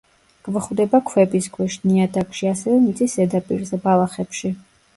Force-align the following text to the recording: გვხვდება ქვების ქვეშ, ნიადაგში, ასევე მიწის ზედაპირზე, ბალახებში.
გვხვდება 0.45 1.01
ქვების 1.09 1.49
ქვეშ, 1.59 1.77
ნიადაგში, 1.91 2.49
ასევე 2.55 2.81
მიწის 2.89 3.17
ზედაპირზე, 3.21 3.83
ბალახებში. 3.87 4.55